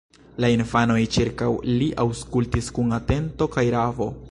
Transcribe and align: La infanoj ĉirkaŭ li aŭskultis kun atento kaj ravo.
La 0.43 0.47
infanoj 0.53 1.01
ĉirkaŭ 1.17 1.51
li 1.81 1.91
aŭskultis 2.05 2.73
kun 2.79 2.99
atento 3.01 3.51
kaj 3.57 3.69
ravo. 3.79 4.13